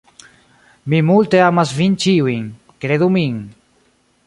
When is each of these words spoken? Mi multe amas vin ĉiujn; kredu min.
Mi 0.93 1.01
multe 1.09 1.41
amas 1.49 1.75
vin 1.81 1.99
ĉiujn; 2.05 2.49
kredu 2.87 3.13
min. 3.19 3.39